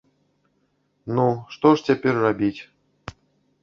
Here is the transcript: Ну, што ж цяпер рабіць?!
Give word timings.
Ну, 1.19 1.27
што 1.59 1.67
ж 1.77 1.89
цяпер 1.91 2.13
рабіць?! 2.29 2.55